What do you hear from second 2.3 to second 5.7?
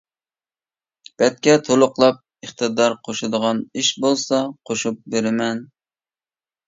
ئىقتىدار قوشىدىغان ئىش بولسا قوشۇپ بېرىمەن.